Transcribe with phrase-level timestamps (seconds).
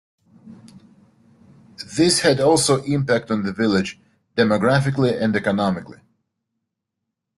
[1.95, 3.99] This had also impact on the village,
[4.35, 5.99] demographically and economically.